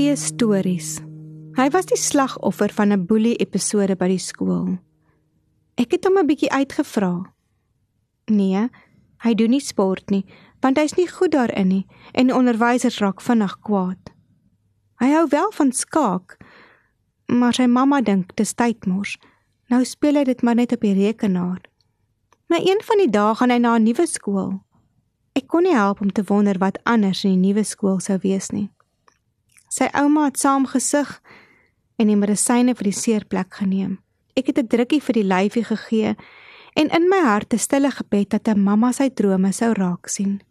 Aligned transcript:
Twee 0.00 0.16
stories. 0.16 0.94
Hy 1.58 1.66
was 1.74 1.84
die 1.90 1.98
slagoffer 2.00 2.72
van 2.72 2.88
'n 2.88 3.04
boelie 3.04 3.34
episode 3.36 3.96
by 4.00 4.06
die 4.08 4.22
skool. 4.30 4.78
Ek 5.76 5.92
het 5.92 6.04
hom 6.04 6.16
'n 6.18 6.26
bietjie 6.26 6.48
uitgevra. 6.48 7.34
Nee, 8.24 8.68
hy 9.18 9.34
doen 9.34 9.50
nie 9.50 9.60
sport 9.60 10.10
nie, 10.10 10.24
want 10.62 10.78
hy's 10.78 10.96
nie 10.96 11.06
goed 11.06 11.32
daarin 11.32 11.68
nie 11.68 11.86
en 12.14 12.26
die 12.26 12.34
onderwysers 12.34 12.98
raak 12.98 13.20
vinnig 13.20 13.60
kwaad. 13.60 14.10
Hy 15.00 15.10
hou 15.12 15.26
wel 15.28 15.52
van 15.52 15.72
skaak, 15.72 16.36
maar 17.26 17.52
sy 17.52 17.66
mamma 17.66 18.00
dink 18.00 18.28
dit 18.28 18.40
is 18.40 18.54
tydmors. 18.54 19.18
Nou 19.68 19.84
speel 19.84 20.14
hy 20.14 20.24
dit 20.24 20.42
maar 20.42 20.54
net 20.54 20.72
op 20.72 20.80
die 20.80 20.94
rekenaar. 20.94 21.60
Maar 22.48 22.60
een 22.60 22.80
van 22.82 22.98
die 22.98 23.10
dae 23.10 23.34
gaan 23.34 23.50
hy 23.50 23.58
na 23.58 23.76
'n 23.76 23.82
nuwe 23.82 24.06
skool. 24.06 24.64
Ek 25.34 25.46
kon 25.46 25.62
nie 25.62 25.76
help 25.76 26.00
om 26.00 26.12
te 26.12 26.24
wonder 26.24 26.58
wat 26.58 26.84
anders 26.84 27.24
in 27.24 27.30
die 27.30 27.48
nuwe 27.48 27.64
skool 27.64 28.00
sou 28.00 28.18
wees 28.22 28.50
nie. 28.50 28.70
Sy 29.70 29.86
ouma 29.94 30.24
het 30.26 30.38
saam 30.38 30.66
gesug 30.66 31.20
en 31.96 32.08
die 32.10 32.18
medisyne 32.18 32.74
vir 32.74 32.88
die 32.90 32.96
seerplek 32.96 33.54
geneem. 33.62 34.00
Ek 34.34 34.46
het 34.50 34.58
'n 34.58 34.66
drukkie 34.66 35.00
vir 35.00 35.14
die 35.14 35.28
lyfie 35.32 35.64
gegee 35.64 36.16
en 36.74 36.88
in 36.90 37.08
my 37.08 37.20
hart 37.22 37.54
'n 37.54 37.58
stille 37.58 37.90
gebed 37.90 38.30
dat 38.30 38.48
'n 38.48 38.62
mamma 38.62 38.92
sy 38.92 39.08
drome 39.10 39.52
sou 39.52 39.72
raak 39.72 40.08
sien. 40.08 40.42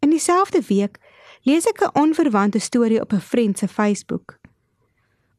In 0.00 0.10
dieselfde 0.10 0.60
week 0.68 0.98
lees 1.42 1.66
ek 1.66 1.80
'n 1.82 1.98
onverwante 1.98 2.58
storie 2.58 3.00
op 3.00 3.12
'n 3.12 3.20
vriend 3.20 3.58
se 3.58 3.68
Facebook 3.68 4.38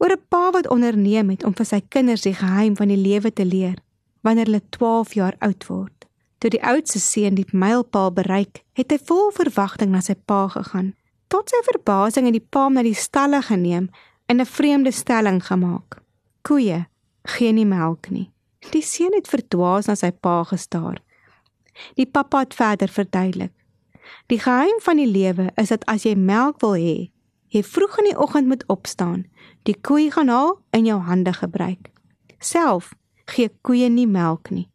oor 0.01 0.11
'n 0.11 0.25
pa 0.29 0.51
wat 0.51 0.67
onderneem 0.67 1.29
het 1.29 1.43
om 1.43 1.53
vir 1.53 1.65
sy 1.65 1.81
kinders 1.89 2.21
die 2.21 2.33
geheim 2.33 2.75
van 2.75 2.87
die 2.87 2.97
lewe 2.97 3.33
te 3.33 3.45
leer 3.45 3.77
wanneer 4.21 4.45
hulle 4.45 4.69
12 4.69 5.13
jaar 5.13 5.35
oud 5.39 5.65
word. 5.67 6.05
Toe 6.37 6.49
die 6.49 6.63
oudste 6.63 6.99
seun 6.99 7.35
die 7.35 7.45
mylpaal 7.51 8.11
bereik, 8.13 8.63
het 8.73 8.91
hy 8.91 8.97
vol 9.05 9.31
verwagting 9.31 9.91
na 9.91 10.01
sy 10.01 10.15
pa 10.25 10.47
gegaan. 10.47 10.93
Tot 11.31 11.47
sy 11.47 11.61
verbasing 11.63 12.27
het 12.27 12.35
die 12.35 12.43
pa 12.43 12.65
hom 12.65 12.75
na 12.75 12.83
die 12.83 12.97
stalle 12.97 13.39
geneem 13.47 13.87
en 14.27 14.41
'n 14.41 14.45
vreemde 14.45 14.91
stelling 14.91 15.39
gemaak. 15.45 16.01
Koeie 16.43 16.87
gee 17.23 17.51
nie 17.51 17.65
melk 17.65 18.09
nie. 18.09 18.31
Die 18.71 18.81
seun 18.81 19.13
het 19.13 19.27
verdwaas 19.27 19.87
na 19.87 19.95
sy 19.95 20.11
pa 20.11 20.43
gestaar. 20.43 20.99
Die 21.95 22.05
pappa 22.05 22.39
het 22.39 22.53
verder 22.53 22.87
verduidelik. 22.87 23.53
Die 24.27 24.39
geheim 24.39 24.79
van 24.81 24.97
die 24.97 25.07
lewe 25.07 25.51
is 25.55 25.69
dat 25.69 25.85
as 25.85 26.03
jy 26.03 26.15
melk 26.15 26.61
wil 26.61 26.75
hê, 26.75 27.11
jy 27.47 27.63
vroeg 27.63 27.97
in 27.97 28.09
die 28.09 28.17
oggend 28.17 28.47
moet 28.47 28.63
opstaan, 28.67 29.25
die 29.63 29.75
koei 29.81 30.11
gaan 30.11 30.27
haal 30.27 30.59
en 30.71 30.85
jou 30.85 30.99
hande 30.99 31.33
gebruik. 31.33 31.91
Self 32.39 32.93
gee 33.25 33.49
koeie 33.61 33.89
nie 33.89 34.07
melk 34.07 34.49
nie. 34.49 34.69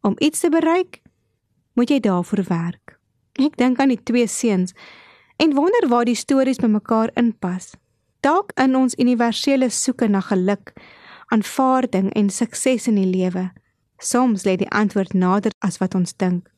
Om 0.00 0.14
iets 0.18 0.40
te 0.40 0.50
bereik, 0.50 1.02
moet 1.72 1.90
jy 1.90 2.00
daarvoor 2.00 2.44
werk. 2.48 2.98
Ek 3.32 3.56
dink 3.56 3.80
aan 3.80 3.88
die 3.88 4.02
twee 4.02 4.26
seuns 4.26 4.72
en 5.36 5.54
wonder 5.54 5.88
waar 5.88 6.04
die 6.04 6.14
stories 6.14 6.60
by 6.62 6.66
mekaar 6.66 7.10
inpas. 7.14 7.74
Dalk 8.20 8.52
in 8.54 8.76
ons 8.76 8.96
universele 8.98 9.68
soeke 9.70 10.08
na 10.08 10.20
geluk, 10.20 10.72
aanvaarding 11.28 12.12
en 12.14 12.30
sukses 12.30 12.86
in 12.86 12.94
die 12.94 13.06
lewe. 13.06 13.50
Soms 13.98 14.44
lê 14.44 14.56
die 14.56 14.70
antwoord 14.70 15.14
nader 15.14 15.52
as 15.58 15.78
wat 15.78 15.94
ons 15.94 16.16
dink. 16.16 16.48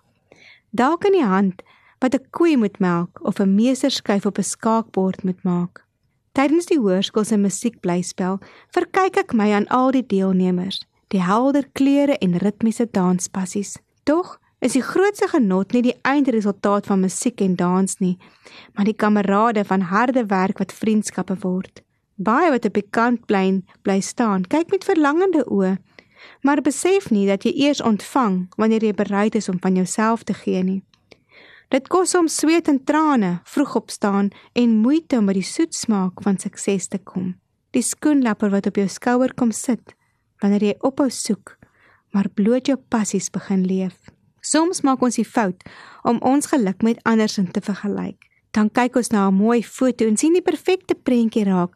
Dalk 0.70 1.04
in 1.04 1.12
die 1.12 1.26
hand 1.26 1.62
wat 2.00 2.14
'n 2.14 2.26
koei 2.30 2.56
moet 2.56 2.78
melk 2.78 3.18
of 3.22 3.40
'n 3.40 3.54
meesterskyf 3.54 4.26
op 4.26 4.38
'n 4.38 4.42
skaakbord 4.42 5.24
moet 5.24 5.42
maak. 5.42 5.84
Tydens 6.32 6.66
die 6.66 6.78
hoërskool 6.78 7.24
se 7.24 7.36
musiekblyspel 7.36 8.38
verkyk 8.70 9.16
ek 9.16 9.32
my 9.32 9.52
aan 9.52 9.66
al 9.74 9.90
die 9.90 10.06
deelnemers, 10.06 10.84
die 11.08 11.22
helder 11.22 11.64
kleure 11.72 12.18
en 12.18 12.38
ritmiese 12.38 12.88
danspassies. 12.90 13.78
Tog 14.04 14.38
is 14.58 14.74
die 14.74 14.82
grootste 14.82 15.28
genot 15.30 15.72
nie 15.72 15.82
die 15.86 15.96
eindresultaat 16.02 16.88
van 16.90 17.02
musiek 17.04 17.40
en 17.44 17.54
dans 17.56 17.98
nie, 18.02 18.16
maar 18.74 18.88
die 18.88 18.96
kamerade 18.96 19.64
van 19.64 19.86
harde 19.92 20.26
werk 20.26 20.58
wat 20.58 20.74
vriendskappe 20.74 21.38
word. 21.44 21.82
Baie 22.16 22.50
wat 22.50 22.66
op 22.66 22.74
die 22.74 22.86
kant 22.90 23.26
bly 23.30 23.60
bly 23.86 24.00
staan, 24.02 24.42
kyk 24.42 24.72
met 24.74 24.86
verlangende 24.88 25.44
oë, 25.46 25.76
maar 26.42 26.62
besef 26.66 27.12
nie 27.14 27.28
dat 27.28 27.46
jy 27.46 27.54
eers 27.68 27.82
ontvang 27.84 28.48
wanneer 28.58 28.88
jy 28.88 28.94
bereid 28.98 29.38
is 29.38 29.48
om 29.48 29.60
van 29.62 29.78
jouself 29.78 30.26
te 30.26 30.34
gee 30.34 30.62
nie. 30.62 30.82
Dit 31.70 31.86
kos 31.92 32.16
hom 32.16 32.30
sweet 32.32 32.68
en 32.72 32.80
trane, 32.84 33.38
vroeg 33.44 33.76
opstaan 33.76 34.32
en 34.56 34.78
moeite 34.82 35.20
om 35.20 35.28
by 35.28 35.36
die 35.36 35.46
soet 35.46 35.76
smaak 35.76 36.22
van 36.24 36.40
sukses 36.40 36.88
te 36.88 36.98
kom. 36.98 37.36
Die 37.76 37.84
skoenlapper 37.84 38.50
wat 38.50 38.66
op 38.66 38.80
jou 38.80 38.88
skouer 38.88 39.34
kom 39.36 39.52
sit 39.52 39.94
wanneer 40.42 40.64
jy 40.70 40.76
ophou 40.86 41.10
soek, 41.12 41.58
maar 42.14 42.30
bloot 42.32 42.70
jou 42.70 42.78
passies 42.90 43.28
begin 43.30 43.66
leef. 43.68 43.98
Soms 44.48 44.80
maak 44.80 45.02
ons 45.02 45.18
die 45.20 45.28
fout 45.28 45.64
om 46.08 46.20
ons 46.24 46.46
geluk 46.46 46.82
met 46.86 47.00
ander 47.04 47.28
se 47.28 47.44
te 47.52 47.60
vergelyk. 47.60 48.28
Dan 48.56 48.70
kyk 48.70 48.96
ons 48.96 49.10
na 49.10 49.28
'n 49.28 49.34
mooi 49.34 49.62
foto 49.62 50.06
en 50.06 50.16
sien 50.16 50.32
die 50.32 50.42
perfekte 50.42 50.94
prentjie 50.94 51.44
raak 51.44 51.74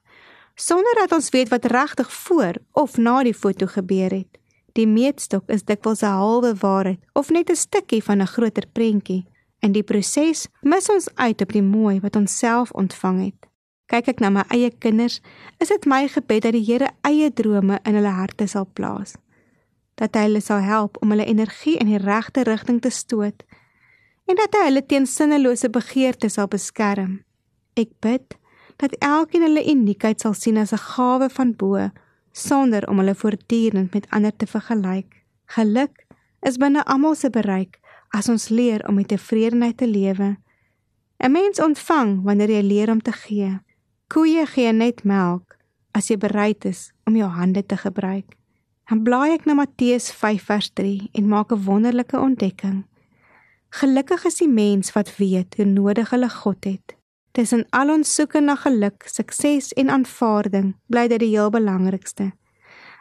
sonder 0.54 0.94
dat 0.94 1.12
ons 1.12 1.30
weet 1.30 1.48
wat 1.48 1.64
regtig 1.64 2.12
voor 2.12 2.54
of 2.72 2.96
na 2.96 3.22
die 3.22 3.34
foto 3.34 3.66
gebeur 3.66 4.10
het. 4.10 4.38
Die 4.72 4.86
meetstok 4.86 5.48
is 5.48 5.64
dikwels 5.64 6.02
'n 6.02 6.16
halwe 6.16 6.54
waarheid 6.54 7.00
of 7.12 7.30
net 7.30 7.50
'n 7.50 7.56
stukkie 7.56 8.02
van 8.02 8.20
'n 8.20 8.26
groter 8.26 8.66
prentjie. 8.72 9.26
In 9.60 9.72
die 9.72 9.82
proses 9.82 10.48
mis 10.60 10.88
ons 10.88 11.08
uit 11.14 11.40
op 11.40 11.52
die 11.52 11.62
mooi 11.62 12.00
wat 12.00 12.16
ons 12.16 12.38
self 12.38 12.70
ontvang 12.70 13.24
het. 13.24 13.48
Kyk 13.86 14.08
ek 14.08 14.20
na 14.20 14.30
my 14.30 14.44
eie 14.48 14.70
kinders, 14.70 15.20
is 15.58 15.68
dit 15.68 15.86
my 15.86 16.08
gebed 16.08 16.42
dat 16.42 16.52
die 16.52 16.64
Here 16.64 16.88
eie 17.00 17.32
drome 17.32 17.78
in 17.84 17.94
hulle 17.94 18.08
harte 18.08 18.46
sal 18.46 18.66
plaas. 18.72 19.14
Dat 20.02 20.16
hy 20.18 20.26
hulle 20.26 20.42
sal 20.42 20.64
help 20.66 20.98
om 21.02 21.14
hulle 21.14 21.28
energie 21.30 21.76
in 21.78 21.90
die 21.92 22.00
regte 22.02 22.42
rigting 22.48 22.80
te 22.82 22.90
stoot 22.90 23.44
en 24.30 24.38
dat 24.38 24.54
hy 24.56 24.68
hulle 24.68 24.82
teen 24.86 25.06
sinnelose 25.06 25.68
begeertes 25.70 26.38
sal 26.38 26.48
beskerm. 26.50 27.20
Ek 27.78 27.90
bid 28.04 28.36
dat 28.82 28.94
elkeen 29.04 29.44
hulle 29.46 29.64
uniekheid 29.68 30.22
sal 30.22 30.34
sien 30.34 30.58
as 30.58 30.72
'n 30.72 30.86
gawe 30.94 31.28
van 31.30 31.52
bo 31.52 31.90
sonder 32.32 32.88
om 32.88 32.98
hulle 32.98 33.14
voortdurend 33.14 33.94
met 33.94 34.06
ander 34.10 34.36
te 34.36 34.46
vergelyk. 34.46 35.22
Geluk 35.46 36.06
is 36.40 36.56
binne 36.56 36.84
almal 36.84 37.14
se 37.14 37.30
bereik 37.30 37.78
as 38.10 38.28
ons 38.28 38.48
leer 38.48 38.88
om 38.88 38.94
met 38.94 39.08
tevredenheid 39.08 39.76
te 39.76 39.86
lewe. 39.86 40.36
'n 41.18 41.32
Mens 41.32 41.60
ontvang 41.60 42.22
wanneer 42.22 42.50
jy 42.50 42.62
leer 42.62 42.90
om 42.90 43.02
te 43.02 43.12
gee. 43.12 43.60
Koeie 44.08 44.46
gee 44.46 44.72
net 44.72 45.04
melk 45.04 45.56
as 45.92 46.08
jy 46.08 46.16
bereid 46.16 46.64
is 46.64 46.92
om 47.06 47.16
jou 47.16 47.28
hande 47.28 47.66
te 47.66 47.76
gebruik. 47.76 48.36
Dan 48.92 49.06
blaai 49.06 49.32
ek 49.32 49.46
na 49.48 49.54
Matteus 49.56 50.10
5 50.12 50.42
vers 50.50 50.66
3 50.76 51.08
en 51.16 51.28
maak 51.28 51.52
'n 51.52 51.64
wonderlike 51.64 52.18
ontdekking. 52.18 52.84
Gelukkig 53.80 54.24
is 54.24 54.36
die 54.36 54.48
mens 54.48 54.92
wat 54.92 55.16
weet 55.16 55.56
hoe 55.56 55.64
nodig 55.64 56.10
hulle 56.10 56.28
God 56.28 56.64
het. 56.64 56.96
Tussen 57.32 57.64
al 57.70 57.88
ons 57.88 58.14
soeke 58.14 58.40
na 58.40 58.54
geluk, 58.54 59.08
sukses 59.08 59.72
en 59.72 59.88
aanvaarding, 59.88 60.74
bly 60.86 61.08
dit 61.08 61.18
die 61.18 61.32
heel 61.32 61.50
belangrikste. 61.50 62.32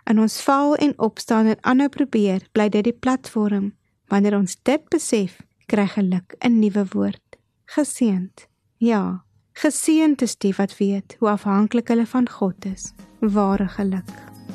In 0.07 0.19
ons 0.19 0.41
val 0.41 0.75
en 0.75 0.93
opstaan 0.97 1.45
en 1.45 1.63
aanhou 1.63 1.89
probeer, 1.89 2.41
bly 2.51 2.69
dit 2.69 2.83
die 2.83 2.99
platform 2.99 3.73
Wanneer 4.07 4.37
ons 4.37 4.57
dit 4.63 4.89
besef, 4.89 5.41
kry 5.67 5.87
geluk 5.87 6.35
'n 6.39 6.59
nuwe 6.59 6.85
woord. 6.93 7.37
Geseend. 7.65 8.47
Ja, 8.77 9.23
geseend 9.53 10.21
is 10.21 10.35
die 10.35 10.53
wat 10.57 10.77
weet 10.77 11.15
hoe 11.19 11.29
afhanklik 11.29 11.87
hulle 11.87 12.05
van 12.05 12.29
God 12.29 12.65
is. 12.65 12.93
Ware 13.19 13.67
geluk. 13.67 14.30